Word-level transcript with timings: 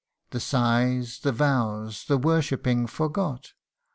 The 0.31 0.39
sighs, 0.39 1.19
the 1.19 1.31
vows, 1.31 2.05
the 2.05 2.17
worshipping 2.17 2.87
forgot 2.87 3.49